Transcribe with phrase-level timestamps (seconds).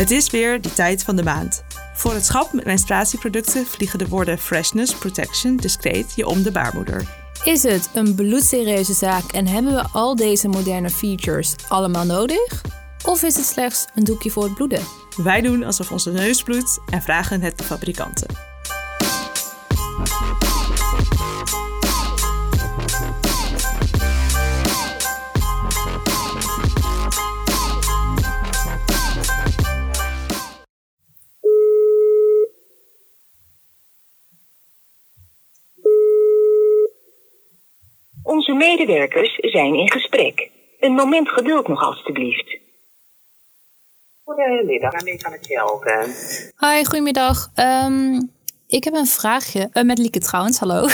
[0.00, 1.64] Het is weer die tijd van de maand.
[1.94, 7.08] Voor het schap met menstruatieproducten vliegen de woorden freshness, protection, discreet je om de baarmoeder.
[7.44, 12.62] Is het een bloedserieuze zaak en hebben we al deze moderne features allemaal nodig?
[13.06, 14.82] Of is het slechts een doekje voor het bloeden?
[15.16, 18.49] Wij doen alsof onze neus bloedt en vragen het de fabrikanten.
[38.66, 40.50] Medewerkers zijn in gesprek.
[40.80, 42.58] Een moment geduld nog alstublieft.
[44.24, 46.14] Goedemiddag, waarmee kan ik je helpen?
[46.58, 47.50] Hi, goedemiddag.
[47.54, 48.20] Ehm,
[48.66, 49.68] ik heb een vraagje.
[49.72, 50.86] eh, met Lieke trouwens, hallo.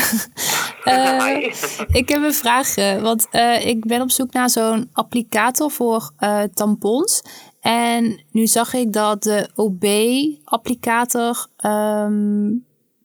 [0.87, 1.53] Eh,
[1.93, 6.43] ik heb een vraagje, want eh, ik ben op zoek naar zo'n applicator voor eh,
[6.55, 7.23] tampons.
[7.61, 12.45] En nu zag ik dat de OB-applicator, ehm,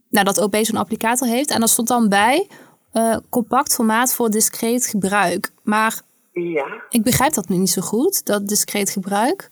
[0.10, 1.52] nou dat OB zo'n applicator heeft.
[1.52, 2.48] En daar stond dan bij
[2.92, 5.52] eh, compact formaat voor discreet gebruik.
[5.64, 9.50] Maar Ja, ik begrijp dat nu niet zo goed, dat discreet gebruik.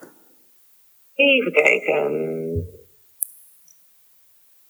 [1.14, 2.08] even kijken.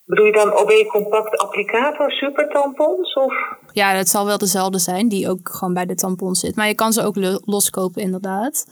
[0.06, 3.14] Bedoel je dan OB Compact Applicator supertampons?
[3.14, 3.34] Of?
[3.74, 6.56] Ja, het zal wel dezelfde zijn, die ook gewoon bij de tampon zit.
[6.56, 8.66] Maar je kan ze ook lo- loskopen, inderdaad.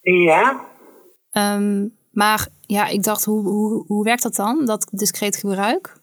[0.00, 0.66] Ja,
[1.30, 5.97] Ehm, maar ja, ik dacht, hoe, hoe, hoe werkt dat dan, dat discreet gebruik?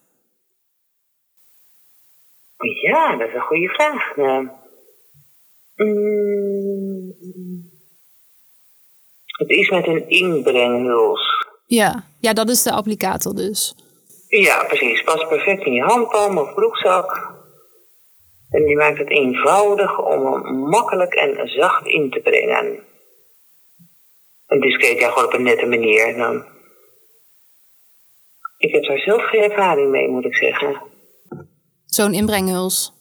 [2.58, 4.18] Ja, dat is een goede vraag.
[4.18, 4.40] Eh,
[5.76, 7.14] mm,
[9.38, 11.48] het is met een inbrenghuls.
[11.68, 13.76] Ja, ja, dat is de applicator dus.
[14.28, 15.04] Ja, precies.
[15.04, 17.34] Past perfect in je handpalm of broekzak.
[18.50, 22.80] En die maakt het eenvoudig om hem makkelijk en zacht in te brengen.
[24.46, 26.18] En discreet, ja, gewoon op een nette manier.
[26.18, 26.46] Dan.
[28.58, 30.82] Ik heb daar zelf geen ervaring mee, moet ik zeggen.
[31.86, 32.94] Zo'n inbrenghuls.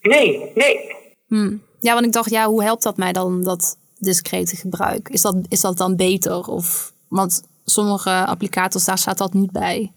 [0.00, 0.96] Nee, nee.
[1.26, 1.56] Hm.
[1.80, 5.08] Ja, want ik dacht, ja, hoe helpt dat mij dan, dat discrete gebruik?
[5.08, 6.46] Is dat, is dat dan beter?
[6.46, 9.92] Of, want sommige applicators, daar staat dat niet bij.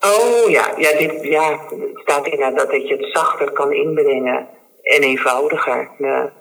[0.00, 4.48] Oh ja, ja, dit, ja het staat inderdaad dat je het zachter kan inbrengen.
[4.82, 5.90] En eenvoudiger.
[5.98, 6.32] Ja,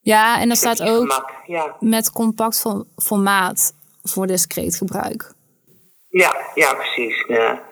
[0.00, 1.32] Ja, en er staat ook.
[1.46, 1.76] Ja.
[1.80, 5.34] met compact fo- formaat voor discreet gebruik.
[6.08, 7.24] Ja, ja, precies.
[7.28, 7.62] Ja.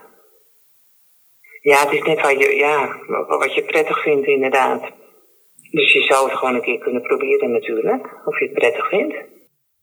[1.71, 2.97] Ja, het is net wat je, ja,
[3.39, 4.83] wat je prettig vindt, inderdaad.
[5.71, 8.07] Dus je zou het gewoon een keer kunnen proberen, natuurlijk.
[8.25, 9.15] Of je het prettig vindt.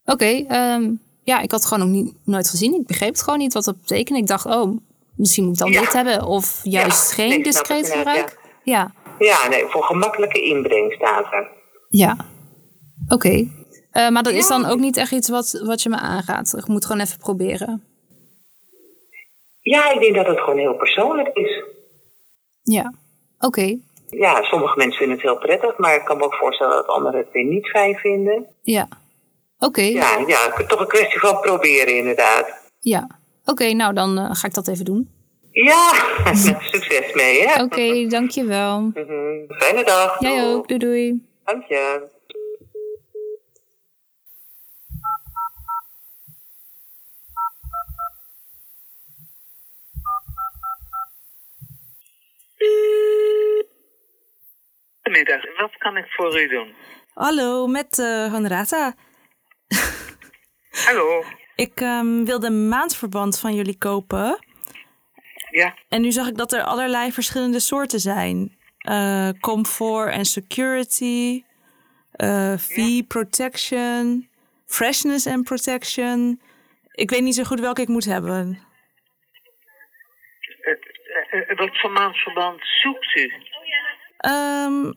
[0.05, 0.89] Oké, ehm,
[1.23, 2.73] ja, ik had het gewoon nog niet, nooit gezien.
[2.73, 4.19] Ik begreep het gewoon niet wat dat betekende.
[4.19, 4.77] Ik dacht, oh,
[5.15, 5.79] misschien moet ik dan Ja.
[5.79, 6.25] dit hebben.
[6.25, 8.39] Of juist Ja, geen nee, discreet gebruik.
[8.63, 11.49] Ja, Ja, nee, voor gemakkelijke inbreng staat er.
[11.89, 12.17] ja.
[13.07, 13.47] Oké.
[13.91, 16.57] Eh, maar dat is dan ook niet echt iets wat, wat je me aanraadt.
[16.57, 17.83] Ik moet gewoon even proberen.
[19.61, 21.63] Ja, ik denk dat het gewoon heel persoonlijk is.
[22.63, 22.93] Ja,
[23.39, 23.77] oké.
[24.09, 27.19] Ja, sommige mensen vinden het heel prettig, maar ik kan me ook voorstellen dat anderen
[27.19, 28.45] het weer niet fijn vinden.
[28.61, 28.87] Ja.
[29.59, 30.17] Oké, ja.
[30.19, 32.59] Ja, ja, toch een kwestie van proberen, inderdaad.
[33.45, 35.09] Oké, nou dan eh, ga ik dat even doen.
[35.51, 35.93] Ja,
[36.71, 37.63] succes mee, hè?
[37.63, 38.81] Oké, dankjewel.
[38.81, 39.57] Mhm.
[39.57, 40.19] Fijne dag.
[40.19, 40.67] Jij ook.
[40.67, 41.25] Doei doei.
[41.45, 42.09] Dank je.
[55.03, 56.73] Goedemiddag, wat kan ik voor u doen?
[57.13, 58.93] Hallo, met eh Honorata.
[60.87, 61.23] Hallo.
[61.55, 64.39] Ik ehm, wilde een maandverband van jullie kopen.
[65.51, 68.57] Ja, En nu zag ik dat er allerlei verschillende soorten zijn.
[68.77, 71.43] Eh, comfort en security.
[72.11, 74.29] eh fee protection.
[74.65, 76.41] Freshness and protection.
[76.91, 78.59] Ik weet niet zo goed welke ik moet hebben.
[81.31, 83.33] Eh, eh, wat voor maandverband zoekt u?
[84.17, 84.91] Ehm,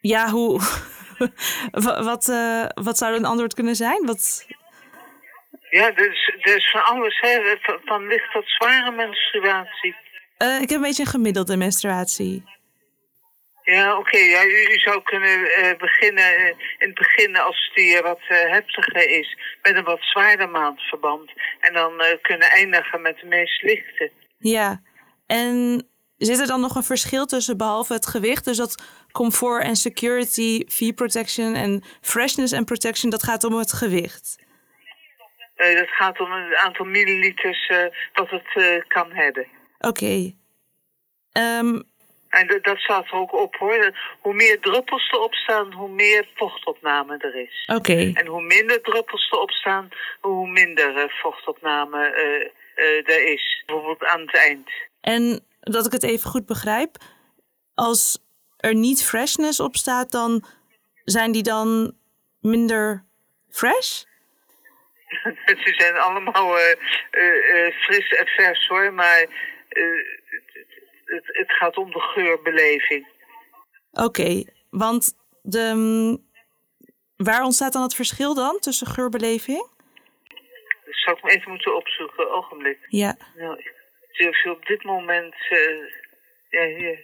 [0.00, 0.60] ja, hoe...
[1.84, 4.06] Wa- wat, eh, wat zou een antwoord kunnen zijn?
[4.06, 4.46] Wat...
[5.70, 7.56] Ja, er is van alles, hè?
[7.60, 9.94] Van, van licht tot zware menstruatie.
[10.38, 12.44] Ik heb een beetje een gemiddelde menstruatie.
[13.62, 14.18] Ja, oké.
[14.18, 15.48] ja, u, u zou kunnen
[15.78, 21.32] beginnen in het begin als die wat heftiger is, met een wat zwaarder maandverband.
[21.60, 24.10] En dan kunnen eindigen met de meest lichte.
[24.50, 24.80] Ja,
[25.26, 28.44] en zit er dan nog een verschil tussen behalve het gewicht?
[28.44, 33.72] Dus dat comfort en security, fee protection en freshness en protection, dat gaat om het
[33.72, 34.44] gewicht.
[35.54, 39.46] Eh, dat gaat om een aantal milliliters eh, wat het eh, kan hebben.
[39.78, 40.32] Oké.
[41.32, 41.80] Ehm,
[42.28, 43.98] En dat staat er ook op hoor.
[44.20, 47.68] Hoe meer druppels erop staan, hoe meer vochtopname er is.
[47.74, 48.10] Oké.
[48.14, 49.88] En hoe minder druppels erop staan,
[50.20, 52.12] hoe minder eh, vochtopname
[52.76, 53.62] eh, er is.
[53.66, 54.70] Bijvoorbeeld aan het eind.
[55.00, 56.96] En dat ik het even goed begrijp,
[57.74, 58.18] als
[58.56, 60.44] er niet freshness op staat, dan
[61.04, 61.96] zijn die dan
[62.40, 63.04] minder
[63.50, 64.02] fresh?
[65.64, 69.20] Ze zijn allemaal eh, fris en vers hoor, maar
[69.68, 70.66] het,
[71.04, 73.06] het, het gaat om de geurbeleving.
[73.92, 76.26] Oké, want de, mm,
[77.16, 79.74] waar ontstaat dan het verschil dan tussen geurbeleving?
[80.86, 82.78] Dat zou ik me even moeten opzoeken, ogenblik.
[82.88, 83.74] Ja, Nou, ik
[84.12, 85.58] durf je op dit moment eh,
[86.48, 86.98] ja, hier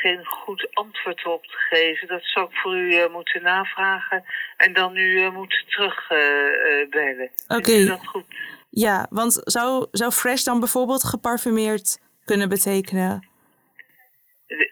[0.00, 2.08] geen goed antwoord op te geven.
[2.08, 4.24] Dat zou ik voor u eh, moeten navragen
[4.56, 7.30] en dan u eh, moeten terugbellen.
[7.48, 7.70] Oké.
[7.70, 8.24] Is dat goed?
[8.70, 13.28] ja want zou, zou fresh dan bijvoorbeeld geparfumeerd kunnen betekenen?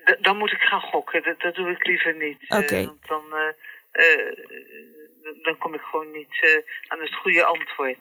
[0.05, 1.23] D- dan moet ik gaan gokken.
[1.23, 2.39] Dat, dat doe ik liever niet.
[2.49, 2.85] Oké.
[2.85, 3.23] want dan,
[5.43, 7.99] dan kom ik gewoon niet aan het goede antwoord.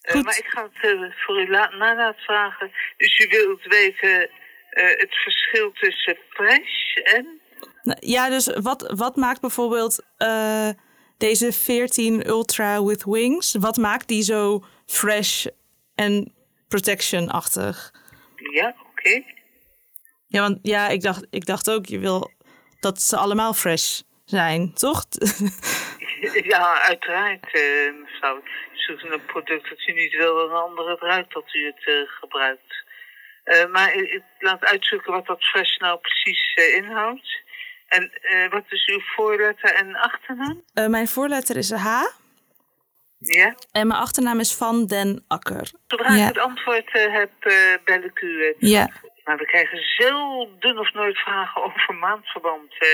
[0.00, 2.70] Eh, maar ik ga het eh, voor u la- na laten vragen.
[2.96, 4.30] Dus u wilt weten
[4.70, 7.40] eh, het verschil tussen fresh en...
[7.82, 10.68] Nou, Ja, dus wat, wat maakt bijvoorbeeld eh,
[11.18, 15.46] deze 14 Ultra with Wings, wat maakt die zo fresh
[15.94, 16.34] en
[16.68, 17.92] protection-achtig?
[18.52, 19.22] Ja, oké.
[20.26, 22.30] Ja, want ja, ik dacht, ik dacht ook, je wil
[22.80, 25.04] dat ze allemaal fresh zijn, toch?
[26.42, 28.42] Ja, uiteraard, eh, mevrouw.
[28.88, 31.86] Zoekt een product dat u niet wil dat een andere het ruikt dat u het
[31.86, 32.84] eh, gebruikt.
[33.44, 37.40] Eh, maar ik, laat uitzoeken wat dat fresh nou precies eh, inhoudt.
[37.88, 40.62] En eh, wat is uw voorletter en achternaam?
[40.74, 41.86] Eh, mijn voorletter is H
[43.18, 43.54] Ja?
[43.72, 45.70] en mijn achternaam is Van den Akker.
[45.86, 46.22] Zodra Ja.
[46.28, 48.44] ik het antwoord eh, heb, eh, bel ik u.
[48.46, 48.88] eh, Ja,
[49.28, 52.88] Maar we krijgen zelden of nooit vragen over maandverband, eh,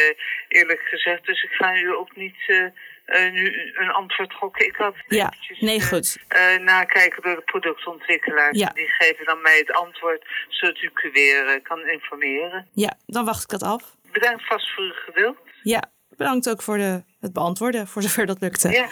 [0.49, 1.27] eerlijk gezegd.
[1.27, 2.65] Dus ik ga u ook niet eh,
[3.05, 4.67] eh, nu een antwoord gokken.
[4.67, 5.27] Ik had ja.
[5.27, 6.19] eventjes, Nee, eh, goed.
[6.29, 8.59] eh, nakijken door de productontwikkelaars.
[8.59, 8.69] Ja.
[8.69, 12.69] Die geven dan mij het antwoord, zodat u u weer kan informeren.
[12.73, 13.97] Ja, dan wacht ik dat af.
[14.13, 15.37] Bedankt vast voor uw geduld.
[15.63, 18.71] Ja, bedankt ook voor de, het beantwoorden, voor zover dat lukte.
[18.71, 18.89] Ja,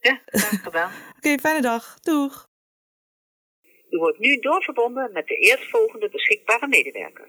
[0.00, 0.20] ja
[0.62, 0.90] gedaan.
[1.16, 1.98] Oké, fijne dag.
[2.00, 2.45] Doeg.
[3.96, 7.28] U wordt nu doorverbonden met de eerstvolgende beschikbare medewerker.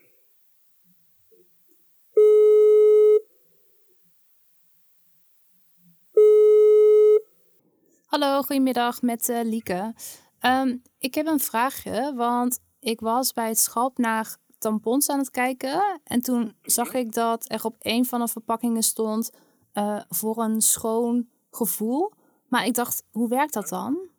[8.06, 9.94] Hallo, goedemiddag met eh, Lieke.
[10.40, 15.30] Ehm, ik heb een vraagje, want ik was bij het schap naar tampons aan het
[15.30, 16.02] kijken.
[16.04, 19.32] En toen zag ik dat er op een van de verpakkingen stond
[19.74, 22.12] eh, voor een schoon gevoel.
[22.48, 24.16] Maar ik dacht, hoe werkt dat dan?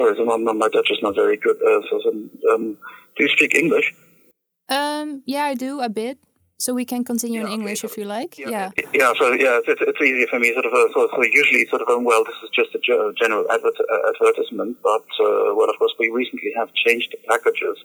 [0.00, 1.56] So, sorry, so my, my Dutch is not very good.
[1.60, 2.10] Uh, so, so,
[2.54, 2.76] um,
[3.16, 3.92] do you speak English?
[4.70, 6.16] Um, yeah, I do a bit.
[6.58, 8.38] So we can continue Yeah, in okay, English so- if you like.
[8.38, 8.48] Yeah.
[8.50, 8.70] Yeah.
[8.94, 10.52] Yeah, so yeah, it's, it's easier for me.
[10.54, 12.80] Sort of, uh, so, so usually, sort of, um, well, this is just a
[13.22, 17.76] general advert, uh, advertisement, but uh, well, of course, we recently have changed the packages.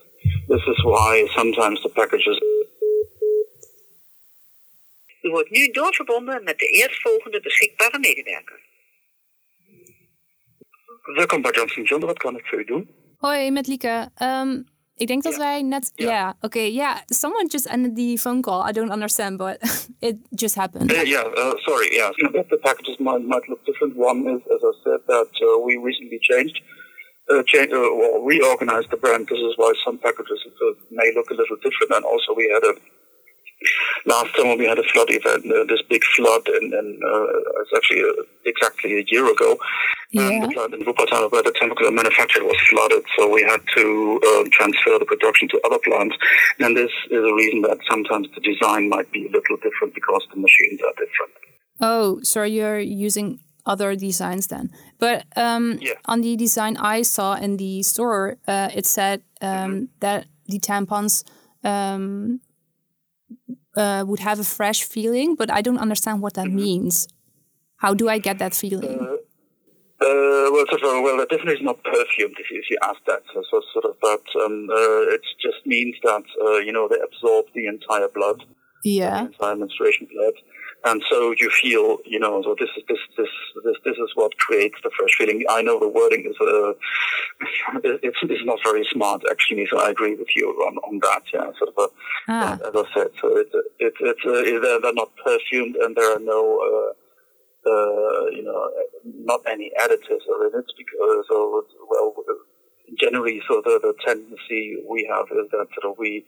[0.48, 2.38] This is why sometimes the packages.
[5.22, 8.60] U wordt nu doorverbonden met de eerstvolgende beschikbare medewerker.
[11.14, 12.10] Welkom bij Johnson Johnson.
[12.10, 12.90] Wat kan ik voor u doen?
[13.18, 14.10] Hoi, met Lieke.
[14.24, 14.66] Um,
[14.96, 15.38] ik denk dat Ja.
[15.40, 15.92] wij net...
[15.96, 16.38] Ja, Ja.
[16.42, 16.60] oké.
[16.60, 18.70] ja, someone just ended the phone call.
[18.70, 19.58] I don't understand, but
[20.10, 20.92] it just happened.
[20.92, 21.94] Uh, yeah, uh, sorry.
[21.94, 22.10] Yeah,
[22.50, 23.96] the packages might, might look different.
[23.96, 26.62] One is, as I said, that uh, we recently changed,
[27.32, 29.28] uh, change, uh, well, reorganized the brand.
[29.28, 31.92] This is why some packages uh, may look a little different.
[31.96, 32.74] And also, we had a
[34.06, 37.72] last summer we had a flood event, uh, this big flood, and, and uh, it's
[37.76, 39.58] actually uh, exactly a year ago.
[40.12, 40.30] Yeah.
[40.30, 44.20] And the plant in Wuppertal, where the chemical manufacturer was flooded, so we had to
[44.30, 46.16] uh, transfer the production to other plants.
[46.60, 50.24] And this is a reason that sometimes the design might be a little different because
[50.34, 51.34] the machines are different.
[51.82, 54.70] Oh, so you're using other designs then.
[55.00, 55.94] But um, Yeah.
[56.06, 59.86] on the design I saw in the store, uh, it said um, Mm-hmm.
[60.00, 61.24] that the tampons
[61.64, 62.40] um,
[63.76, 67.08] uh, would have a fresh feeling, but I don't understand what that means.
[67.78, 69.00] How do I get that feeling?
[70.02, 73.00] Uh, well, sort of, well, it definitely is not perfumed if you, if you ask
[73.08, 73.22] that.
[73.34, 77.00] So, so sort of, but um, uh, it just means that uh, you know they
[77.00, 78.44] absorb the entire blood,
[78.84, 79.24] yeah.
[79.24, 80.34] the entire menstruation blood,
[80.86, 83.30] and so you feel, you know, so this is this this
[83.64, 85.44] this this is what creates the fresh feeling.
[85.50, 86.74] I know the wording is uh,
[87.84, 91.24] it's it's not very smart actually, so I agree with you on, on that.
[91.34, 91.78] Yeah, sort of.
[91.78, 91.88] A,
[92.28, 92.54] Ah.
[92.54, 93.50] as I said, so it
[93.80, 96.42] it it uh, they're, not perfumed and there are no.
[96.70, 96.94] Uh,
[97.68, 98.70] uh, you know,
[99.04, 102.14] not any additives or in it because, so, well,
[103.00, 106.24] generally, so the, the tendency we have is that sort of we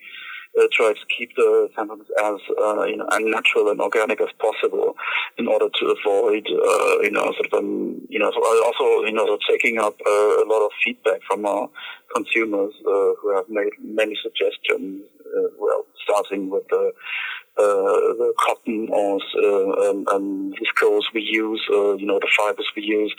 [0.60, 4.96] uh, try to keep the tampons as uh, you know, natural and organic as possible
[5.38, 8.32] in order to avoid, uh, you know, sort of, um, you know,
[8.66, 11.70] also, you know, taking up uh, a lot of feedback from our
[12.16, 15.04] consumers uh, who have made many suggestions.
[15.28, 16.92] Uh, well, starting with the
[17.58, 22.84] the cotton or uh, um, um, viscose we use, uh, you know, the fibers we
[22.84, 23.14] use,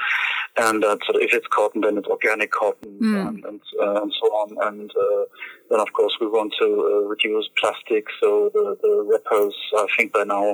[0.56, 3.28] and that sort of if it's cotton, then it's organic cotton, Mm.
[3.28, 4.56] and and, uh, and so on.
[4.68, 5.24] And uh,
[5.70, 8.04] then, of course, we want to uh, reduce plastic.
[8.20, 10.46] So the the wrappers, I think by now,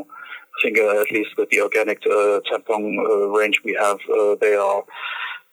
[0.55, 4.37] I think uh, at least with the organic uh, tampon uh, range we have, uh,
[4.41, 4.85] they are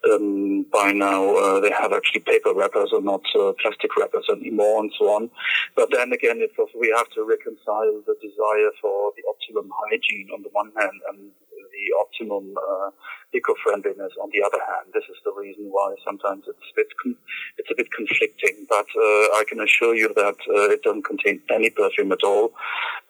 [0.10, 4.80] um, by now uh, they have actually paper wrappers and not uh, plastic wrappers anymore
[4.82, 5.30] and so on.
[5.76, 10.30] But then again, it's also, we have to reconcile the desire for the optimum hygiene
[10.34, 12.90] on the one hand and the optimum uh,
[13.34, 14.92] eco-friendliness on the other hand.
[14.94, 17.18] This is the reason why sometimes it's a bit, con-
[17.58, 18.68] it's a bit conflicting.
[18.70, 22.52] But uh, I can assure you that uh, it doesn't contain any perfume at all.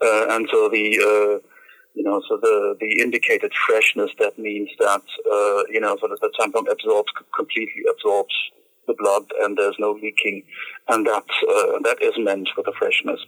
[0.01, 1.48] Uh, and so the uh,
[1.94, 6.22] you know, so the, the indicated freshness, that means that, uh, you know, so that
[6.22, 8.34] the tampon absorbs, completely absorbs
[8.91, 10.43] the blood and there's no leaking.
[10.88, 13.19] And that, uh, that is meant for the freshness.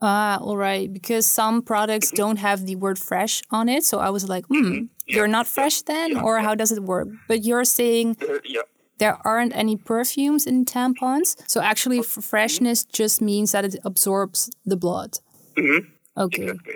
[0.00, 0.88] Ah, all right.
[0.98, 3.82] Because some products don't have the word fresh on it.
[3.84, 6.16] So I was like, hmm, you're not fresh then?
[6.26, 7.08] Or how does it work?
[7.30, 8.62] But you're saying Uh, yeah.
[9.02, 11.28] there aren't any perfumes in tampons.
[11.52, 15.10] So actually, f- freshness just means that it absorbs the blood.
[15.56, 15.80] Mhm.
[16.16, 16.42] Okay.
[16.50, 16.74] Exactly.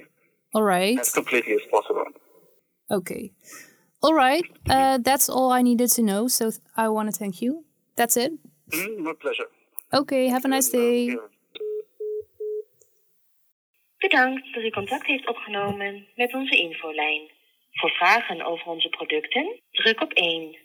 [0.54, 0.98] All right.
[0.98, 2.04] As completely as possible.
[2.90, 3.32] Okay.
[4.02, 4.44] All right.
[4.68, 6.26] Uh, that's all I needed to know.
[6.28, 7.64] So th- I want to thank you.
[7.94, 8.32] That's it.
[8.66, 9.48] Mm, my pleasure.
[9.90, 10.28] Okay.
[10.28, 11.18] Have a nice day.
[13.98, 17.30] Bedankt dat u contact heeft opgenomen met onze infolijn.
[17.72, 20.56] Voor vragen over onze producten, druk op 1.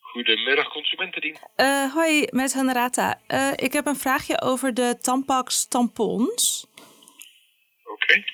[0.00, 1.42] Goedemiddag, consumentendienst.
[1.56, 3.20] Eh, hoi, met Honorata.
[3.26, 6.66] Eh, ik heb een vraagje over de Tampax tampons.
[7.84, 8.24] Oké.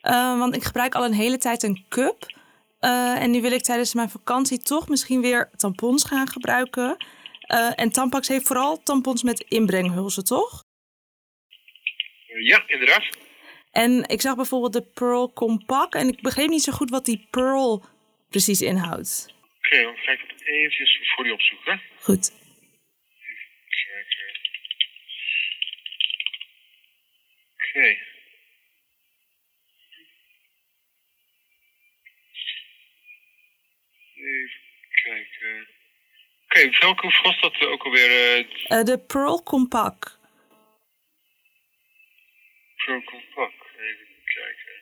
[0.00, 2.37] Eh, want ik gebruik al een hele tijd een cup.
[2.78, 6.96] Eh, en nu wil ik tijdens mijn vakantie toch misschien weer tampons gaan gebruiken.
[7.40, 10.64] Eh, en Tampax heeft vooral tampons met inbrenghulzen, toch?
[12.42, 13.18] Ja, inderdaad.
[13.70, 15.94] En ik zag bijvoorbeeld de Pearl Compact.
[15.94, 17.84] En ik begreep niet zo goed wat die Pearl
[18.28, 19.34] precies inhoudt.
[19.58, 21.82] Oké, dan ga ik het eventjes voor u opzoeken.
[22.00, 22.32] Goed.
[23.92, 24.26] Kijken.
[27.54, 27.96] Oké.
[34.28, 34.60] Even
[35.04, 35.68] kijken.
[36.44, 38.10] Oké, welke was dat ook alweer?
[38.10, 40.18] eh Eh, de Pearl Compact.
[42.76, 43.54] Pro Compact.
[43.78, 44.76] Even kijken.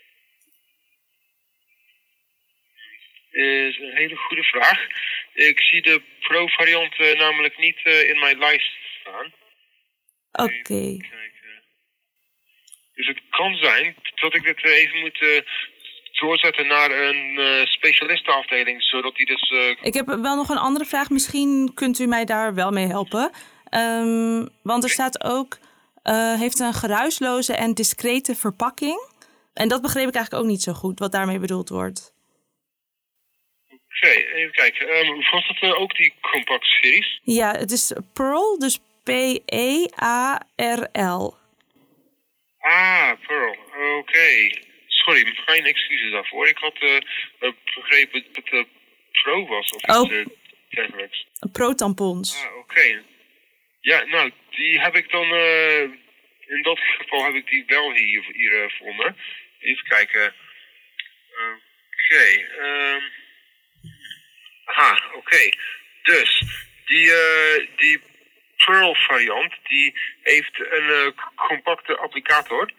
[3.30, 4.86] Is een hele goede vraag.
[5.34, 9.32] Ik zie de Pro variant eh, namelijk niet in mijn lijst staan.
[10.32, 10.96] Oké.
[12.94, 15.18] Dus het kan zijn dat ik dit even moet
[16.20, 19.50] doorzetten naar een eh specialistenafdeling, zodat die dus.
[19.50, 21.11] eh, Ik heb wel nog een andere vraag.
[21.11, 23.30] Misschien kunt u mij daar wel mee helpen.
[23.68, 25.58] Ehm, want er staat ook...
[26.02, 29.08] eh, heeft een geruisloze en discrete verpakking.
[29.54, 32.14] En dat begreep ik eigenlijk ook niet zo goed, wat daarmee bedoeld wordt.
[33.70, 34.88] Oké, even kijken.
[34.88, 37.20] Ehm, was dat ook die compact series?
[37.23, 41.35] Ja, het is Pearl, dus E P-E-A-R-L.
[42.58, 43.56] Ah, Pearl.
[43.99, 44.50] Oké.
[45.06, 46.48] Sorry, mijn excuses daarvoor.
[46.48, 48.64] Ik had eh, begrepen dat het eh,
[49.22, 50.04] Pro was of Oh.
[50.04, 50.26] iets eh,
[50.68, 51.26] dergelijks.
[51.52, 52.44] Pro-tampons.
[52.44, 53.02] Ah, oké.
[53.80, 55.34] Ja, nou, die heb ik dan...
[56.46, 59.14] in dat geval heb ik die wel hier, hier voor me.
[59.60, 60.34] Even kijken.
[61.32, 62.25] Oké.
[62.60, 63.02] ehm.
[64.64, 65.48] Aha, oké.
[66.02, 66.42] Dus,
[66.84, 67.10] die,
[67.76, 68.00] die
[68.64, 72.70] Pearl variant, die heeft een compacte applicator.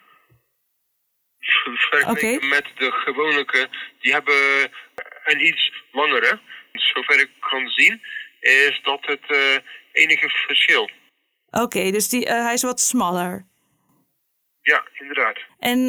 [1.48, 2.46] Vergeleken Oké.
[2.46, 4.72] met de gewone, die hebben
[5.24, 6.40] een iets langere.
[6.72, 8.02] Zover ik kan zien,
[8.40, 9.58] is dat het eh,
[9.92, 10.90] enige verschil.
[11.50, 13.46] Oké, dus die, eh, hij is wat smaller.
[14.62, 15.38] Ja, inderdaad.
[15.60, 15.80] En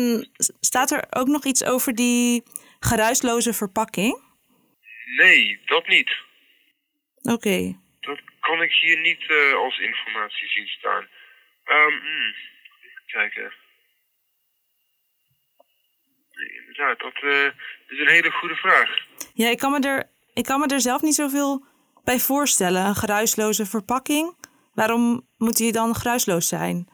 [0.61, 2.43] staat er ook nog iets over die
[2.81, 4.23] geruisloze verpakking?
[5.17, 6.11] Nee, dat niet.
[7.23, 7.77] Oké.
[8.01, 11.09] Dat kan ik hier niet eh, als informatie zien staan.
[11.65, 12.35] Ehm hmm,
[12.81, 13.53] even kijken.
[16.79, 17.45] Nee, inderdaad, dat eh,
[17.89, 18.97] is een hele goede vraag.
[19.35, 21.65] Ja, ik kan, me er, ik kan me er zelf niet zoveel
[22.05, 22.85] bij voorstellen.
[22.85, 24.37] Een geruisloze verpakking.
[24.75, 26.89] Waarom moet die dan geruisloos zijn?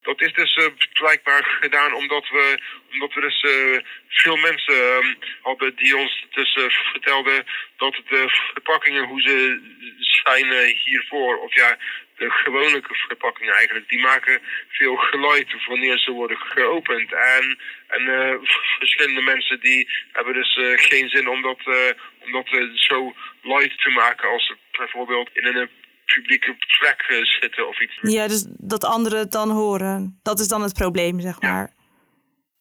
[0.00, 2.58] Dat is dus eh, blijkbaar gedaan omdat we,
[2.92, 7.44] omdat we dus eh, veel mensen ehm, hadden die ons dus eh, vertelden
[7.76, 9.60] dat de verpakkingen hoe ze
[10.24, 11.78] zijn eh, hiervoor, of ja,
[12.16, 17.12] de gewone verpakkingen eigenlijk, die maken veel geluid wanneer ze worden geopend.
[17.12, 18.34] En, en eh,
[18.78, 23.78] verschillende mensen die hebben dus eh, geen zin om dat, eh, om dat zo luid
[23.78, 25.70] te maken als ze bijvoorbeeld in een
[26.04, 27.98] publieke plek zitten of iets.
[28.00, 30.20] Ja, dus dat anderen het dan horen.
[30.22, 31.74] Dat is dan het probleem, zeg maar.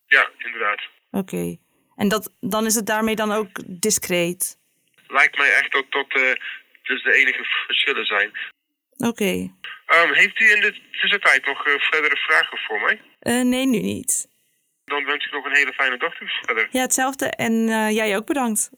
[0.08, 0.82] Ja, inderdaad.
[1.12, 1.58] Oké.
[1.96, 4.58] En dat, dan is het daarmee dan ook discreet.
[5.08, 6.12] Lijkt mij echt dat dat
[6.84, 8.32] dus de enige verschillen zijn.
[8.98, 9.54] Oké.
[9.86, 13.02] Ehm, heeft u in de tussentijd nog eh, verdere vragen voor mij?
[13.20, 14.28] Eh, nee, nu niet.
[14.86, 16.68] Dan wens ik nog een hele fijne dag toe verder.
[16.72, 17.26] Ja, hetzelfde.
[17.26, 18.70] En eh, jij ook bedankt.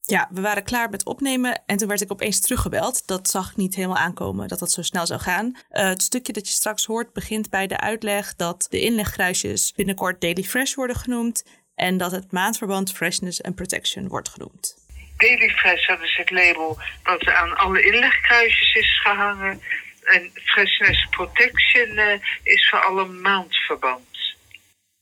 [0.00, 3.06] Ja, we waren klaar met opnemen en toen werd ik opeens teruggebeld.
[3.06, 5.56] Dat zag ik niet helemaal aankomen dat dat zo snel zou gaan.
[5.68, 10.42] Het stukje dat je straks hoort begint bij de uitleg dat de inlegkruisjes binnenkort Daily
[10.42, 11.44] Fresh worden genoemd
[11.74, 14.81] en dat het maandverband Freshness and Protection wordt genoemd.
[15.22, 19.60] Daily Fresh, dat is het label wat aan alle inlegkruisjes is gehangen.
[20.04, 24.06] En Freshness Protection eh, is voor alle maandverband.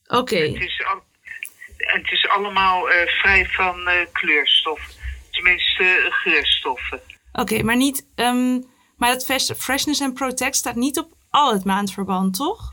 [0.07, 1.03] Oké, Het is, al,
[1.77, 4.81] en het is allemaal eh, vrij van eh, kleurstof.
[5.31, 7.01] Tenminste, geurstoffen.
[7.33, 8.07] oké, maar niet.
[8.15, 8.53] ehm,
[8.97, 12.70] maar dat fresh- Freshness and Protect staat niet op al het maandverband, toch?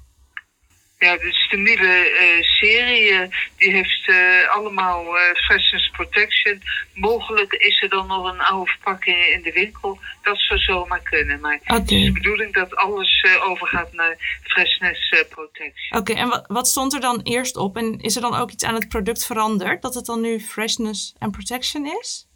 [1.00, 6.62] Ja, dus de nieuwe eh, serie, eh, die heeft eh, allemaal Freshness Protection.
[6.94, 10.00] Mogelijk is er dan nog een oude verpakking in de winkel.
[10.22, 11.40] Dat zou zomaar kunnen.
[11.40, 16.00] Maar het is de bedoeling dat alles overgaat naar Freshness Protection.
[16.00, 17.78] Oké, en wat, wat stond er dan eerst op?
[17.78, 19.82] En is er dan ook iets aan het product veranderd?
[19.82, 22.28] Dat het dan nu Freshness and Protection is?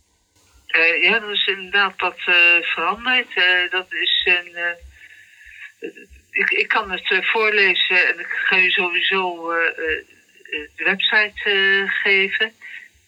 [1.01, 2.19] Ja, er is inderdaad wat
[2.61, 3.27] veranderd.
[3.69, 4.77] Dat is een.
[6.31, 10.03] Ik, ik kan het eh, voorlezen en ik ga u sowieso eh, eh,
[10.75, 12.53] de website geven.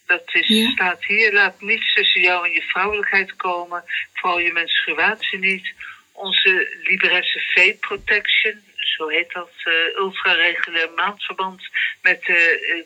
[0.05, 0.69] Dat is, Ja.
[0.69, 1.33] staat hier.
[1.33, 3.83] Laat niets tussen jou en je vrouwelijkheid komen.
[4.13, 5.73] Vooral je menstruatie niet.
[6.11, 9.51] Onze Libresse Fade Protection, zo heet dat,
[9.95, 11.61] ultra-regulair maandverband
[12.01, 12.85] met de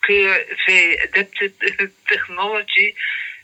[0.00, 2.94] Keur V Adaptive Technology.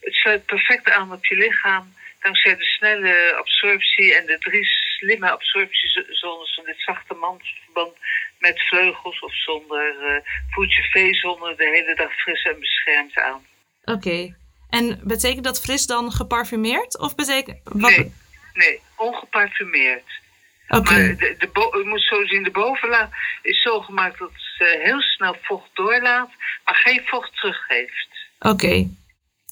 [0.01, 1.95] Het sluit perfect aan op je lichaam.
[2.21, 7.97] Dankzij de snelle absorptie en de drie slimme absorptiezones van dit zachte mandverband
[8.39, 13.47] met vleugels of zonder eh voelt je de hele dag fris en beschermd aan.
[13.85, 14.37] Oké.
[14.71, 16.99] En betekent dat fris dan geparfumeerd?
[16.99, 17.61] Of betekent...
[17.65, 17.91] Wat...
[17.91, 18.13] Nee,
[18.53, 20.21] nee, ongeparfumeerd.
[20.69, 20.91] Oké.
[20.93, 23.09] Maar de, de bo- je moet zo zien, de bovenlaag
[23.43, 26.31] is zo gemaakt dat het eh, heel snel vocht doorlaat,
[26.65, 28.09] maar geen vocht teruggeeft.
[28.39, 28.89] Oké.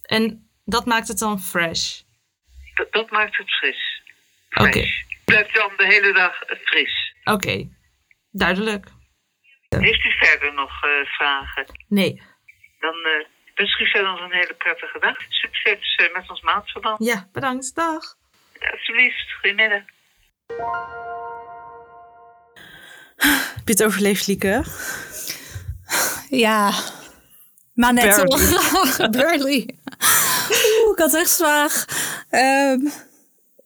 [0.03, 2.01] En dat maakt het dan fresh?
[2.77, 4.03] Dat, dat maakt het fris.
[4.55, 4.85] Oké.
[5.25, 7.15] Blijft dan de hele dag fris.
[7.25, 7.69] Oké.
[8.31, 8.87] Duidelijk.
[9.69, 11.67] Heeft u verder nog eh, vragen?
[11.89, 12.23] Nee.
[12.81, 15.17] Dan eh wens ik u verder nog een hele prettige dag.
[15.29, 17.05] Succes eh, met ons maandverband.
[17.05, 17.75] Ja, bedankt.
[17.75, 18.03] Dag.
[18.73, 19.83] Alsjeblieft, goedemiddag.
[23.57, 24.65] Heb je het overleefd, Lieke?
[26.31, 26.71] Ja,
[27.75, 28.27] maar net Barely.
[28.27, 29.11] toch?
[29.19, 29.79] Barely.
[30.85, 31.89] Oeh, ik had echt zwaar.
[32.31, 32.81] Ehm,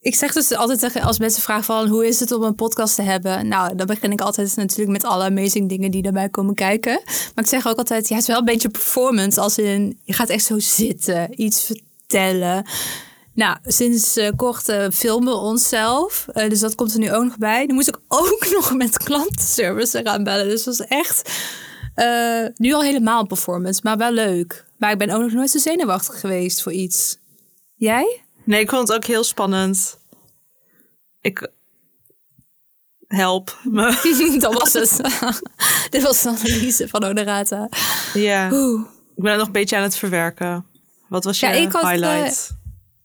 [0.01, 3.03] ik zeg dus altijd als mensen vragen van hoe is het om een podcast te
[3.03, 3.49] hebben?
[3.49, 7.01] Nou, dan begin ik altijd natuurlijk met alle amazing dingen die daarbij komen kijken.
[7.05, 10.13] Maar ik zeg ook altijd, ja, het is wel een beetje performance als in je
[10.13, 12.65] gaat echt zo zitten, iets vertellen.
[13.35, 16.27] Nou, sinds eh, kort eh, filmen onszelf.
[16.33, 17.67] Eh, dus dat komt er nu ook nog bij.
[17.67, 20.49] Dan moest ik ook nog met klantenservice eraan bellen.
[20.49, 21.31] Dus dat was echt
[22.57, 24.65] nu al helemaal performance, maar wel leuk.
[24.81, 27.19] Maar ik ben ook nog nooit zo zenuwachtig geweest voor iets.
[27.75, 28.23] Jij?
[28.45, 29.99] Nee, ik vond het ook heel spannend.
[31.21, 31.51] Ik...
[33.07, 34.37] Help me.
[34.41, 34.97] dat was het.
[35.93, 37.69] Dit was de analyse van Honorata.
[38.15, 38.49] ja.
[38.53, 38.81] Oeh.
[39.17, 40.67] Ik ben het nog een beetje aan het verwerken.
[41.09, 42.51] Wat was je Ja, ik had, highlight?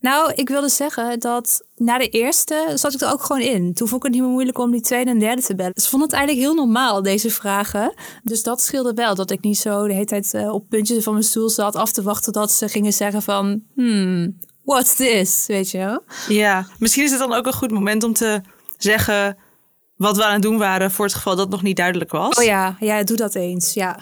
[0.06, 3.74] Nou, ik wilde zeggen dat na de eerste zat ik er ook gewoon in.
[3.74, 5.74] Toen vond ik het niet meer moeilijk om die tweede en derde te bellen.
[5.74, 7.94] Dus ik vond het eigenlijk heel normaal, deze vragen.
[8.24, 11.14] Dus dat scheelde wel, dat ik niet zo de hele tijd eh, op puntjes van
[11.14, 13.62] mijn stoel zat af te wachten dat ze gingen zeggen van...
[13.76, 15.44] Hmm, what's this?
[15.48, 16.04] Weet je wel?
[16.28, 18.42] Ja, misschien is het dan ook een goed moment om te
[18.78, 19.38] zeggen
[19.96, 22.38] wat we aan het doen waren voor het geval dat het nog niet duidelijk was.
[22.38, 24.00] Oh ja, ja, doe dat eens, ja.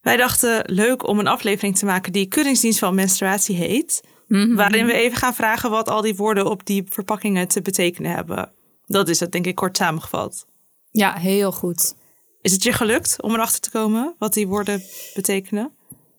[0.00, 4.02] Wij dachten leuk om een aflevering te maken die Keuringsdienst van Menstruatie heet.
[4.30, 8.52] Waarin we even gaan vragen wat al die woorden op die verpakkingen te betekenen hebben.
[8.86, 10.46] Dat is het denk ik kort samengevat.
[10.90, 11.94] Ja, heel goed.
[12.40, 14.82] Is het je gelukt om erachter te komen wat die woorden
[15.14, 15.70] betekenen?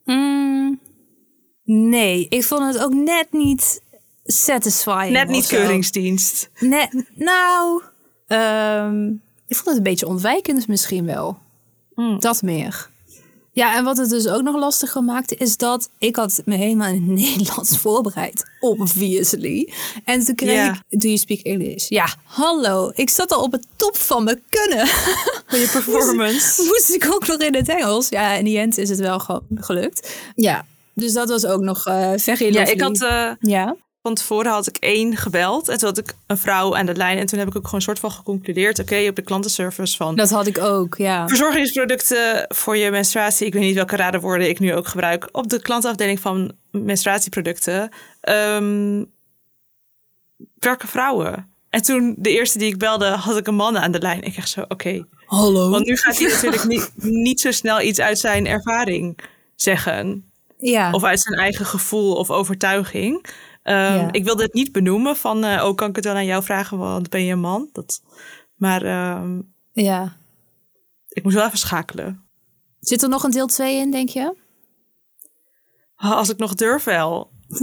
[0.06, 0.80] Mm,
[1.64, 3.82] nee, ik vond het ook net niet
[4.24, 5.12] satisfying.
[5.12, 5.48] Net niet.
[5.48, 6.50] Keuringsdienst.
[6.60, 7.82] Net, nou,
[8.28, 9.08] ehm,
[9.48, 11.38] ik vond het een beetje ontwijkend misschien wel.
[11.94, 12.20] Hmm.
[12.20, 12.90] Dat meer.
[13.54, 16.88] Ja, en wat het dus ook nog lastiger maakte, is dat ik had me helemaal
[16.94, 18.44] in het Nederlands voorbereid.
[18.60, 19.74] Obviously.
[20.06, 21.90] En toen kreeg ik, do you speak English?
[21.90, 22.92] Ja, hallo.
[22.96, 24.88] Ik zat al op het top van mijn kunnen.
[25.48, 26.64] Voor je performance.
[26.64, 28.10] Moest ik ook nog in het Engels?
[28.10, 30.12] Ja, in die end is het wel gewoon gelukt.
[30.36, 32.72] Ja, dus dat was ook nog uh, very ja, lovely.
[32.74, 33.02] ik had...
[33.02, 35.68] eh, Ja, van tevoren had ik één gebeld.
[35.68, 37.18] En toen had ik een vrouw aan de lijn.
[37.18, 38.80] En toen heb ik ook gewoon een soort van geconcludeerd.
[38.80, 40.16] Oké, op de klantenservice van...
[40.16, 41.28] dat had ik ook, ja.
[41.28, 43.46] Verzorgingsproducten voor je menstruatie.
[43.46, 45.30] Ik weet niet welke radenwoorden ik nu ook gebruik.
[45.32, 47.90] Op de klantafdeling van menstruatieproducten.
[48.22, 49.04] ehm,
[50.60, 51.50] werken vrouwen.
[51.70, 54.22] En toen de eerste die ik belde, had ik een man aan de lijn.
[54.22, 55.06] Ik echt zo, oké.
[55.26, 55.70] Hallo.
[55.70, 59.20] Want nu gaat hij natuurlijk niet, niet zo snel iets uit zijn ervaring
[59.56, 60.26] zeggen.
[60.58, 63.26] Ja, Of uit zijn eigen gevoel of overtuiging.
[63.64, 64.12] Ehm, Ja.
[64.12, 66.78] Ik wilde het niet benoemen van, eh, oh, kan ik het wel aan jou vragen,
[66.78, 67.70] want ben je een man?
[67.74, 68.02] Dat,
[68.56, 69.40] maar ehm,
[69.72, 70.18] ja.
[71.10, 72.24] ik moest wel even schakelen.
[72.80, 74.36] Zit er nog een deel 2 in, denk je?
[75.96, 77.30] Ah, Als ik nog durf wel.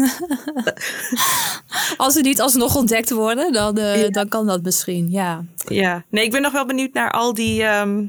[1.96, 5.44] Als ze niet alsnog ontdekt worden, dan, eh, dan kan dat misschien, ja.
[5.68, 7.62] Ja, nee, ik ben nog wel benieuwd naar al die.
[7.62, 8.06] ehm,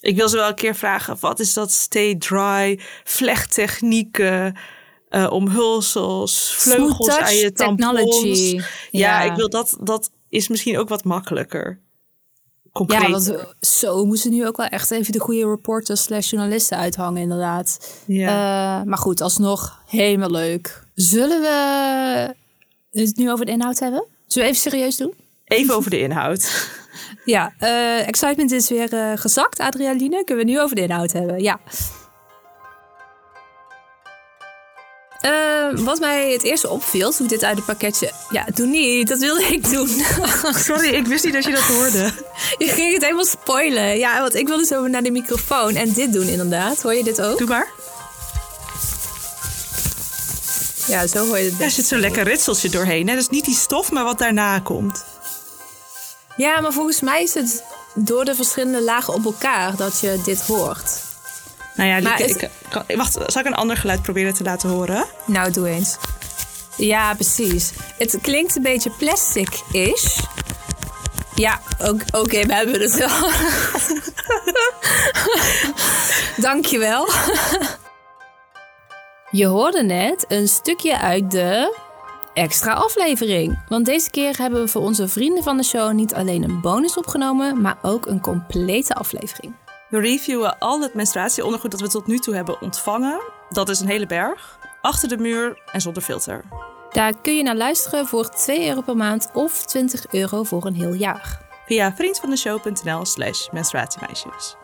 [0.00, 4.56] ik wil ze wel een keer vragen: wat is dat stay dry, vlechttechnieken,
[5.24, 7.90] eh, omhulsels, vleugels aan je tampons?
[7.98, 8.54] technology.
[8.56, 9.22] Ja, Ja.
[9.30, 9.76] ik wil dat.
[9.80, 11.80] Dat is misschien ook wat makkelijker.
[12.72, 13.00] Concreet.
[13.02, 16.78] Ja, want we- zo moeten nu ook wel echt even de goede reporters slash journalisten
[16.78, 17.94] uithangen, inderdaad.
[18.06, 18.28] Ja.
[18.80, 20.84] Eh, maar goed, alsnog helemaal leuk.
[20.94, 22.34] Zullen we
[22.90, 24.04] het nu over de inhoud hebben?
[24.26, 25.14] Zullen we even serieus doen?
[25.44, 26.44] Even over de inhoud.
[27.24, 29.60] Ja, eh, excitement is weer eh, gezakt.
[29.60, 31.42] Adrenaline, kunnen we nu over de inhoud hebben?
[31.42, 31.60] Ja.
[35.26, 38.12] Eh, wat mij het eerste opviel toen ik dit uit het pakketje...
[38.30, 39.88] Ja, doe niet, dat wilde ik doen.
[40.68, 42.12] Sorry, ik wist niet dat je dat hoorde.
[42.64, 43.98] Je ging het helemaal spoilen.
[43.98, 46.82] Ja, want ik wilde zo naar de microfoon en dit doen inderdaad.
[46.82, 47.38] Hoor je dit ook?
[47.38, 47.68] Doe maar.
[50.86, 51.74] Ja, zo hoor je het Er best.
[51.74, 53.06] zit zo'n lekker ritseltje doorheen.
[53.08, 53.14] Hè?
[53.14, 55.04] Dat is niet die stof, maar wat daarna komt.
[56.36, 57.62] Ja, maar volgens mij is het
[57.94, 61.04] door de verschillende lagen op elkaar dat je dit hoort.
[61.76, 64.42] Nou ja, Maar Lieke, het- ik, kan, wacht, zal ik een ander geluid proberen te
[64.44, 65.04] laten horen?
[65.26, 65.96] Nou, doe eens.
[66.76, 67.72] Ja, precies.
[67.98, 70.18] Het klinkt een beetje plastic-ish.
[71.34, 71.60] Ja,
[72.12, 73.30] oké, we hebben het wel.
[76.46, 77.08] Dankjewel.
[79.30, 81.76] Je hoorde net een stukje uit de
[82.34, 83.58] extra aflevering.
[83.68, 86.96] Want deze keer hebben we voor onze vrienden van de show niet alleen een bonus
[86.96, 89.54] opgenomen, maar ook een complete aflevering.
[89.96, 93.20] We reviewen al het menstruatieondergoed dat we tot nu toe hebben ontvangen.
[93.48, 94.58] Dat is een hele berg.
[94.80, 96.44] Achter de muur en zonder filter.
[96.90, 100.74] Daar kun je naar luisteren voor 2 euro per maand of 20 euro voor een
[100.74, 101.40] heel jaar.
[101.66, 104.56] Via vriendvandeshow.nl slash menstruatiemeisjes.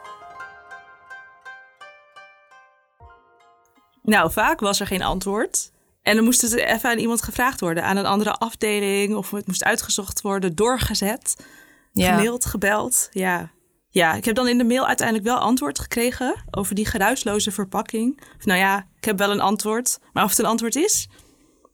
[4.02, 5.72] Nou, vaak was er geen antwoord.
[6.02, 7.84] En dan moest het even aan iemand gevraagd worden.
[7.84, 9.14] Aan een andere afdeling.
[9.14, 11.46] Of het moest uitgezocht worden, doorgezet.
[11.92, 13.08] Gemaild, gebeld.
[13.12, 13.50] Ja.
[13.92, 18.20] Ja, ik heb dan in de mail uiteindelijk wel antwoord gekregen over die geruisloze verpakking.
[18.38, 19.98] Of nou ja, ik heb wel een antwoord.
[20.12, 21.08] Maar of het een antwoord is,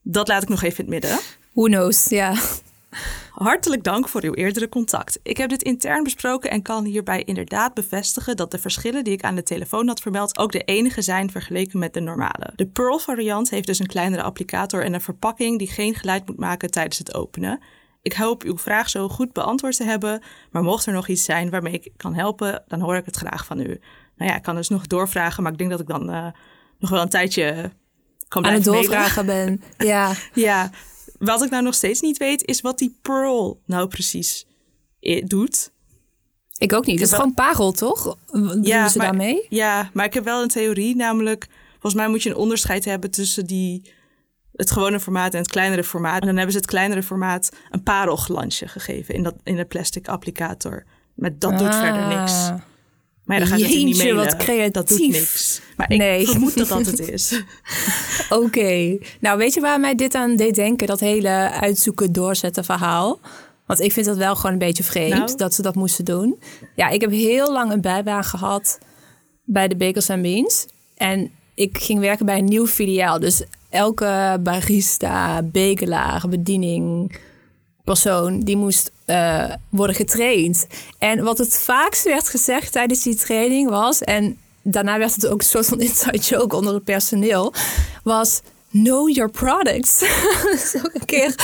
[0.03, 1.21] dat laat ik nog even in het midden.
[1.53, 2.35] Who knows, ja.
[3.33, 5.19] Hartelijk dank voor uw eerdere contact.
[5.23, 9.23] Ik heb dit intern besproken en kan hierbij inderdaad bevestigen dat de verschillen die ik
[9.23, 12.53] aan de telefoon had vermeld ook de enige zijn vergeleken met de normale.
[12.57, 16.39] De Pearl variant heeft dus een kleinere applicator en een verpakking die geen geluid moet
[16.39, 17.61] maken tijdens het openen.
[18.03, 21.51] Ik hoop uw vraag zo goed beantwoord te hebben, maar mocht er nog iets zijn
[21.51, 23.81] waarmee ik kan helpen, dan hoor ik het graag van u.
[24.17, 26.27] Nou ja, ik kan dus nog doorvragen, maar ik denk dat ik dan eh,
[26.79, 27.73] nog wel een tijdje
[28.29, 28.83] kan Aan het mailen.
[28.91, 29.63] doorvragen ben.
[29.79, 30.13] Ja.
[30.35, 30.71] Ja,
[31.19, 34.47] wat ik nou nog steeds niet weet, is wat die Pearl nou precies
[35.03, 35.73] i- doet.
[36.59, 36.95] Ik ook niet.
[36.95, 38.17] Het is wel- gewoon parel, toch?
[38.33, 39.47] Doen ze maar, daarmee?
[39.49, 41.47] Ja, maar ik heb wel een theorie, namelijk...
[41.73, 43.93] Volgens mij moet je een onderscheid hebben tussen die,
[44.59, 46.21] het gewone formaat en het kleinere formaat.
[46.21, 50.09] En dan hebben ze het kleinere formaat een parelglansje gegeven in, dat, in een plastic
[50.09, 50.85] applicator.
[51.15, 52.33] Maar dat doet verder niks.
[52.33, 52.55] Ah.
[53.25, 54.25] Maar ja, dan gaat het natuurlijk niet mailen.
[54.25, 54.73] wat creatief.
[54.73, 55.61] Dat doet niks.
[55.77, 56.27] Maar ik Nee.
[56.29, 57.43] vermoed dat dat het is.
[58.31, 58.99] Oké.
[59.21, 60.87] Nou, weet je waar mij dit aan deed denken?
[60.87, 63.21] Dat hele uitzoeken, doorzetten verhaal.
[63.67, 65.37] Want ik vind dat wel gewoon een beetje vreemd Nou?
[65.37, 66.41] dat ze dat moesten doen.
[66.75, 68.79] Ja, ik heb heel lang een bijbaan gehad
[69.45, 70.67] bij de Bakers and Beans.
[70.97, 73.21] En ik ging werken bij een nieuw filiaal.
[73.21, 77.19] Dus elke barista, bekelaar, bediening,
[77.85, 80.67] persoon, die moest eh, worden getraind.
[80.99, 84.03] En wat het vaakst werd gezegd tijdens die training was...
[84.03, 87.53] en daarna werd het ook een soort van inside joke onder het personeel...
[88.03, 89.99] was know your products.
[90.51, 91.35] dus een keer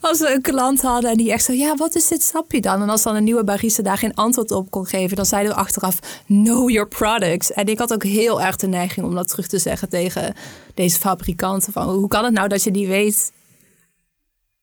[0.00, 2.82] als we een klant hadden en die echt zo, ja, wat is dit sapje dan?
[2.82, 5.58] En als dan een nieuwe barista daar geen antwoord op kon geven, dan zeiden we
[5.58, 7.52] achteraf, know your products.
[7.52, 10.34] En ik had ook heel erg de neiging om dat terug te zeggen tegen
[10.74, 11.72] deze fabrikanten.
[11.72, 13.32] Van, hoe kan het nou dat je niet weet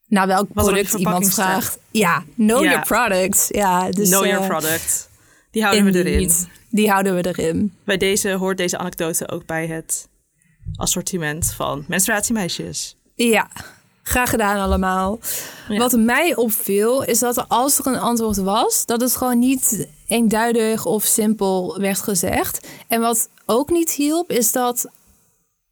[0.07, 1.77] naar welk Wat product die iemand vraagt?
[1.91, 3.47] Ja, know your products.
[3.47, 5.09] Ja, dus, know your eh, product.
[5.51, 6.31] Die houden we erin.
[6.69, 7.73] Die houden we erin.
[7.83, 10.07] Bij deze hoort deze anekdote ook bij het
[10.77, 12.95] assortiment van menstruatiemeisjes.
[13.15, 13.49] Ja,
[14.03, 15.19] graag gedaan allemaal.
[15.67, 15.77] Ja.
[15.77, 20.85] Wat mij opviel is dat als er een antwoord was, dat het gewoon niet eenduidig
[20.85, 22.67] of simpel werd gezegd.
[22.87, 24.87] En wat ook niet hielp, is dat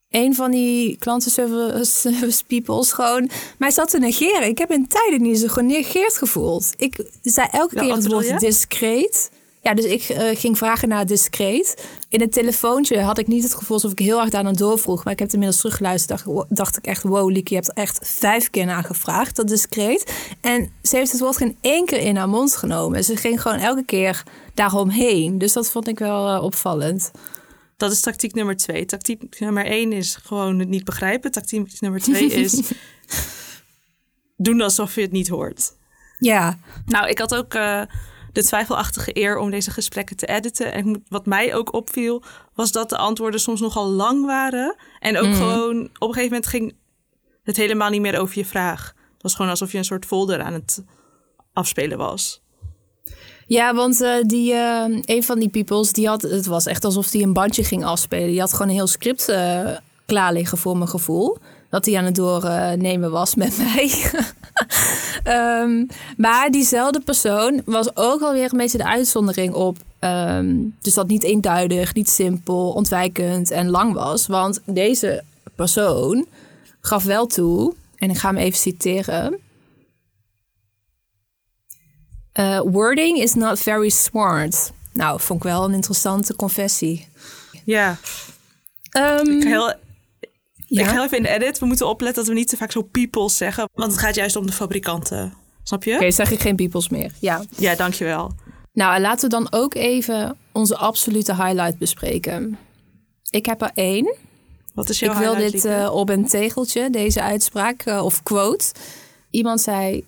[0.10, 4.48] een van die klantenservice service peoples gewoon mij zat te negeren.
[4.48, 6.74] Ik heb in tijden niet zo genegeerd gevoeld.
[6.78, 9.32] Ik zei elke keer het woord discreet.
[9.66, 11.88] Ja, dus ik eh, ging vragen naar discreet.
[12.10, 15.04] In het telefoontje had ik niet het gevoel alsof ik heel erg daarna doorvroeg.
[15.04, 16.26] Maar ik heb het inmiddels teruggeluisterd.
[16.26, 19.36] Dacht, dacht ik echt, wow, Lieke, je hebt echt vijf keer naar gevraagd.
[19.36, 20.14] Dat discreet.
[20.42, 23.04] En ze heeft het woord geen één keer in haar mond genomen.
[23.04, 24.24] Ze ging gewoon elke keer
[24.54, 25.38] daaromheen.
[25.38, 27.12] Dus dat vond ik wel eh, opvallend.
[27.78, 28.86] Dat is tactiek nummer twee.
[28.86, 31.32] Tactiek nummer één is gewoon het niet begrijpen.
[31.32, 32.62] Tactiek nummer twee is
[34.38, 35.74] doen alsof je het niet hoort.
[36.20, 37.82] Ja, Nou, ik had ook eh,
[38.36, 40.74] de twijfelachtige eer om deze gesprekken te editen.
[40.74, 44.76] En wat mij ook opviel, was dat de antwoorden soms nogal lang waren.
[45.00, 46.76] En ook gewoon, op een gegeven moment ging
[47.44, 48.94] het helemaal niet meer over je vraag.
[49.14, 50.84] Het was gewoon alsof je een soort folder aan het
[51.54, 52.42] afspelen was.
[53.48, 57.12] Ja, want eh, die, eh, een van die peoples, die had, het was echt alsof
[57.12, 58.28] hij een bandje ging afspelen.
[58.28, 59.70] Die had gewoon een heel script eh,
[60.06, 61.38] klaar liggen voor mijn gevoel.
[61.76, 64.12] Dat hij aan het doornemen was met mij.
[65.24, 65.86] Ehm,
[66.18, 69.78] maar diezelfde persoon was ook alweer een beetje de uitzondering op.
[70.00, 74.28] ehm, dus dat niet eenduidig, niet simpel, ontwijkend en lang was.
[74.28, 75.24] Want deze
[75.56, 76.26] persoon
[76.82, 79.40] gaf wel toe, en ik ga hem even citeren.
[82.40, 84.72] Uh, wording is not very smart.
[84.94, 87.08] Nou, vond ik wel een interessante confessie.
[87.66, 87.98] Ja,
[89.24, 89.74] ik heel,
[90.68, 90.82] ja.
[90.82, 91.60] ik ga even in de edit.
[91.60, 93.70] We moeten opletten dat we niet te vaak zo people zeggen.
[93.74, 95.34] Want het gaat juist om de fabrikanten.
[95.64, 95.96] Snap je?
[95.96, 97.12] Oké, zeg ik geen peoples meer.
[97.20, 97.44] Ja.
[97.58, 98.32] Ja, dankjewel.
[98.74, 102.58] Nou, en laten we dan ook even onze absolute highlight bespreken.
[103.30, 104.16] Ik heb er één.
[104.74, 108.66] Wat is jouw ik wil dit eh, op een tegeltje, deze uitspraak eh, of quote.
[109.30, 110.06] Iemand zei: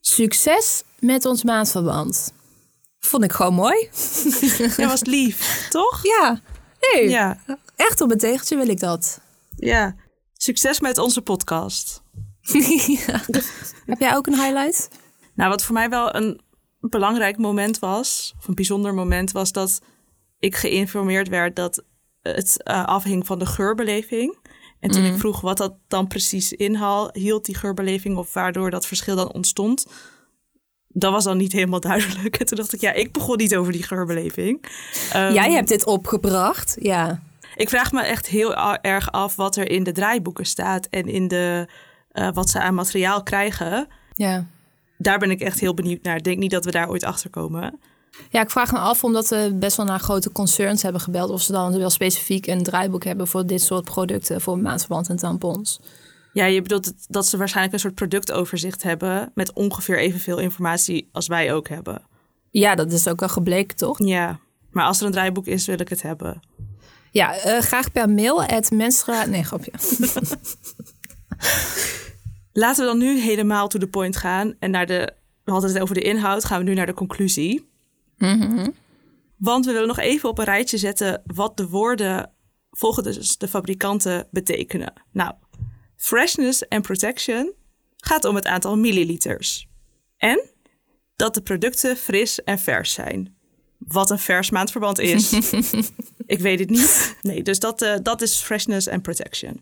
[0.00, 2.32] Succes met ons maandverband.
[2.98, 3.88] Vond ik gewoon mooi.
[4.76, 6.00] Jij was lief, toch?
[6.02, 6.40] Ja,
[6.80, 7.38] nee, Ja,
[7.76, 9.20] echt op een tegeltje wil ik dat.
[9.64, 9.94] Ja.
[10.32, 12.02] Succes met onze podcast.
[13.06, 13.20] Ja.
[13.86, 14.88] Heb jij ook een highlight?
[15.34, 16.40] Nou, wat voor mij wel een
[16.80, 19.80] belangrijk moment was, of een bijzonder moment, was dat
[20.38, 21.84] ik geïnformeerd werd dat
[22.22, 24.36] het eh, afhing van de geurbeleving.
[24.80, 26.54] En toen ik vroeg wat dat dan precies
[27.12, 29.86] hield die geurbeleving of waardoor dat verschil dan ontstond,
[30.88, 32.36] dat was dan niet helemaal duidelijk.
[32.38, 34.64] En toen dacht ik, ja, ik begon niet over die geurbeleving.
[35.12, 36.76] Ehm, Jij hebt dit opgebracht.
[36.80, 37.22] Ja.
[37.56, 41.28] Ik vraag me echt heel erg af wat er in de draaiboeken staat en in
[41.28, 41.68] de,
[42.10, 43.88] eh, wat ze aan materiaal krijgen.
[44.12, 44.46] Ja.
[44.98, 46.16] Daar ben ik echt heel benieuwd naar.
[46.16, 47.80] Ik denk niet dat we daar ooit achter komen.
[48.30, 51.30] Ja, ik vraag me af omdat we best wel naar grote concerns hebben gebeld.
[51.30, 54.40] Of ze dan wel specifiek een draaiboek hebben voor dit soort producten.
[54.40, 55.80] Voor maandverband en tampons.
[56.32, 61.26] Ja, je bedoelt dat ze waarschijnlijk een soort productoverzicht hebben met ongeveer evenveel informatie als
[61.26, 62.02] wij ook hebben.
[62.50, 63.98] Ja, dat is ook wel gebleken, toch?
[63.98, 64.38] Ja,
[64.70, 66.40] maar als er een draaiboek is, wil ik het hebben.
[67.14, 68.42] Ja, eh, graag per mail.
[68.42, 69.24] Het mensra...
[69.24, 69.72] Nee, grapje.
[72.52, 75.12] Laten we dan nu helemaal to the point gaan en naar de.
[75.44, 77.70] We hadden het over de inhoud, gaan we nu naar de conclusie.
[79.36, 82.32] Want we willen nog even op een rijtje zetten wat de woorden
[82.70, 84.92] volgens de fabrikanten betekenen.
[85.12, 85.34] Nou,
[85.96, 87.52] freshness en protection
[87.96, 89.68] gaat om het aantal milliliters.
[90.16, 90.48] En
[91.16, 93.36] dat de producten fris en vers zijn.
[93.88, 95.32] Wat een vers maandverband is.
[96.26, 97.16] Ik weet het niet.
[97.22, 99.60] Nee, dus dat, eh, dat is freshness en protection.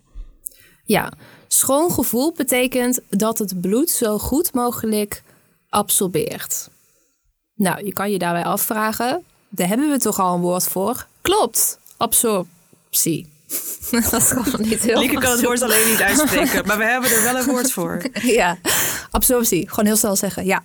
[0.85, 1.13] Ja,
[1.49, 5.23] schoon gevoel betekent dat het bloed zo goed mogelijk
[5.69, 6.69] absorbeert.
[7.55, 11.07] Nou, je kan je daarbij afvragen, daar hebben we toch al een woord voor?
[11.21, 13.31] Klopt, absorptie.
[14.11, 17.11] dat is gewoon niet heel Lieke kan het woord alleen niet uitspreken, maar we hebben
[17.11, 18.03] er wel een woord voor.
[18.41, 18.59] ja,
[19.11, 19.69] absorptie.
[19.69, 20.65] Gewoon heel snel zeggen, ja.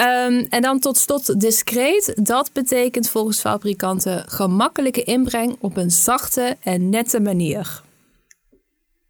[0.00, 2.12] Ehm, en dan tot slot discreet.
[2.16, 7.82] Dat betekent volgens fabrikanten gemakkelijke inbreng op een zachte en nette manier.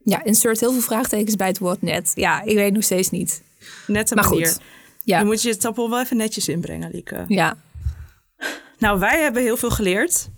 [0.05, 2.13] Ja, insert heel veel vraagtekens bij het woord net.
[2.15, 3.43] Ja, ik weet nog steeds niet.
[3.87, 4.47] Nette Maar manier.
[4.47, 4.61] goed.
[5.05, 7.25] Ja, Dan moet je het tappel wel even netjes inbrengen, Lieke.
[7.29, 7.57] ja.
[8.79, 10.29] Nou, wij hebben heel veel geleerd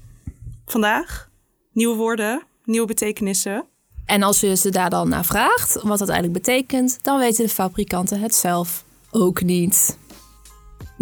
[0.66, 1.28] vandaag.
[1.72, 3.64] Nieuwe woorden, nieuwe betekenissen.
[4.06, 7.50] En als je ze daar dan naar vraagt, wat dat eigenlijk betekent, dan weten de
[7.50, 9.98] fabrikanten het zelf ook niet.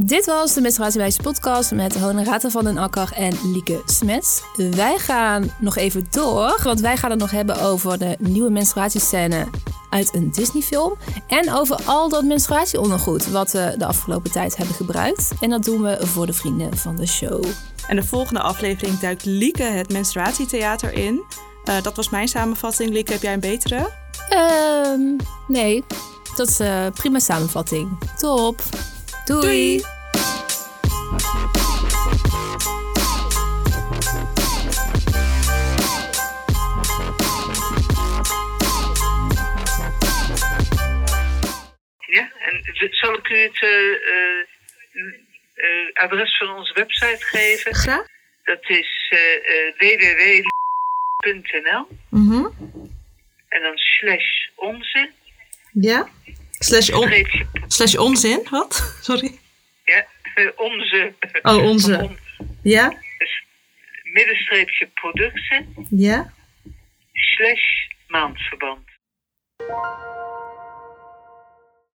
[0.04, 4.42] Dit was de Menstruatiewijze podcast met Honorata van den Akker en Lieke Smets.
[4.56, 9.46] Wij gaan nog even door, want wij gaan het nog hebben over de nieuwe menstruatiescène
[9.90, 10.96] uit een Disney-film.
[11.26, 15.30] En over al dat menstruatieondergoed wat we de afgelopen tijd hebben gebruikt.
[15.40, 17.44] En dat doen we voor de vrienden van de show.
[17.88, 21.22] En de volgende aflevering duikt Lieke het menstruatietheater in.
[21.64, 22.90] Uh, dat was mijn samenvatting.
[22.90, 23.90] Lieke, heb jij een betere?
[24.28, 25.16] Ehm
[25.48, 25.84] nee,
[26.36, 27.98] dat is een prima samenvatting.
[28.18, 28.62] Top.
[29.30, 29.82] Doei.
[42.40, 43.70] En zal ik u het uh,
[44.92, 47.74] uh, adres van onze website geven?
[47.74, 48.06] Graag.
[48.44, 49.12] Dat is
[49.78, 50.38] www.nl
[52.08, 52.52] mm -hmm.
[53.48, 55.10] en dan slash onze.
[55.72, 56.08] Ja.
[56.62, 57.26] Slash, on
[57.68, 58.46] slash onzin?
[58.50, 58.74] Wat?
[59.02, 59.38] Sorry.
[59.84, 60.04] Ja,
[60.56, 61.14] onze.
[61.42, 62.10] Oh, onze.
[62.62, 62.88] Ja.
[63.18, 63.44] Dus
[64.02, 65.74] middenstreepje producten.
[65.90, 66.32] Ja.
[67.12, 68.88] Slash maandverband.